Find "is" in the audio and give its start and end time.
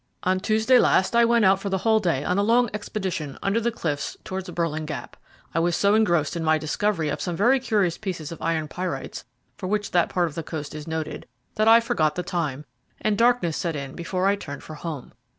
10.73-10.87